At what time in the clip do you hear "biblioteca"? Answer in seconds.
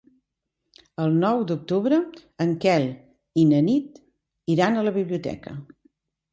5.01-5.59